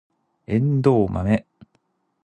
[0.47, 1.45] エンドウマメ